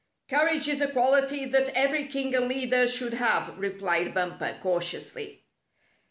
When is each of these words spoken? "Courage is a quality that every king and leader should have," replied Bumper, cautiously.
"Courage 0.27 0.67
is 0.67 0.81
a 0.81 0.87
quality 0.91 1.45
that 1.45 1.69
every 1.75 2.05
king 2.07 2.33
and 2.33 2.47
leader 2.47 2.87
should 2.87 3.13
have," 3.13 3.55
replied 3.59 4.15
Bumper, 4.15 4.57
cautiously. 4.59 5.43